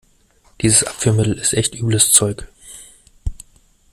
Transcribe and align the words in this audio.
Dieses 0.63 0.83
Abführmittel 0.83 1.37
ist 1.37 1.53
echt 1.53 1.75
übles 1.75 2.11
Zeug. 2.11 2.47